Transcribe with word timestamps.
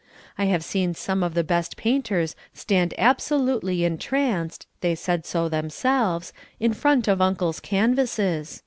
I 0.35 0.45
have 0.45 0.63
seen 0.63 0.95
some 0.95 1.21
of 1.21 1.35
the 1.35 1.43
best 1.43 1.77
painters 1.77 2.35
stand 2.55 2.95
absolutely 2.97 3.83
entranced, 3.83 4.65
they 4.79 4.95
said 4.95 5.27
so 5.27 5.47
themselves, 5.47 6.33
in 6.59 6.73
front 6.73 7.07
of 7.07 7.21
Uncle's 7.21 7.59
canvasses. 7.59 8.59